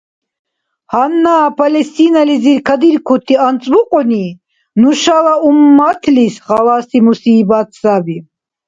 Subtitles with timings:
[0.91, 4.25] Гьанна Палестинализир кадиркути анцӀбукьуни
[4.81, 8.17] нушала умматлис халаси мусибат саби.